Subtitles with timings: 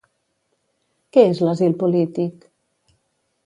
[1.17, 2.51] Què és l’asil polític?